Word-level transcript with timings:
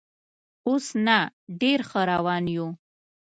اوس 0.67 0.85
نه، 1.05 1.17
ډېر 1.61 1.79
ښه 1.89 2.01
روان 2.11 2.43
یو. 2.55 2.67